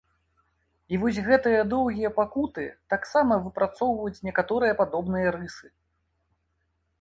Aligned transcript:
І 0.95 0.99
вось 1.01 1.19
гэтыя 1.27 1.59
доўгія 1.73 2.09
пакуты 2.19 2.65
таксама 2.95 3.37
выпрацоўваюць 3.45 4.23
некаторыя 4.29 4.73
падобныя 4.81 5.27
рысы. 5.37 5.67